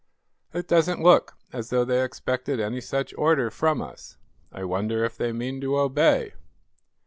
[0.51, 4.17] "It doesn't look as though they expected any such order from us.
[4.51, 6.33] I wonder if they mean to obey?"